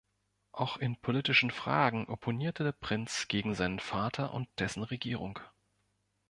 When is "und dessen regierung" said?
4.33-5.37